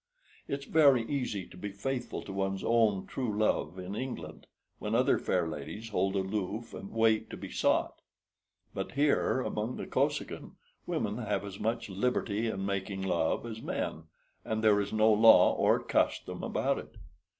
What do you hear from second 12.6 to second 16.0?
making love as men, and there is no law or